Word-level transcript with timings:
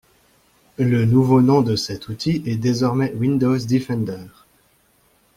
Le 0.79 1.05
nouveau 1.05 1.41
nom 1.43 1.61
de 1.61 1.75
cet 1.75 2.07
outil 2.07 2.41
est 2.47 2.55
désormais 2.57 3.13
Windows 3.13 3.59
Defender. 3.59 4.25